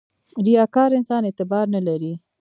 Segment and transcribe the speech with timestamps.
[0.45, 2.13] •ریاکار انسان اعتبار نه لري.